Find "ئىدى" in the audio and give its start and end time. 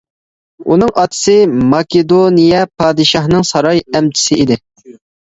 4.45-4.63